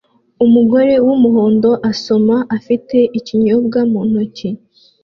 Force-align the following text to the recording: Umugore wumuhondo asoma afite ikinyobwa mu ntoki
Umugore 0.45 0.93
wumuhondo 1.05 1.71
asoma 1.91 2.37
afite 2.57 2.97
ikinyobwa 3.19 3.79
mu 3.91 4.01
ntoki 4.09 4.49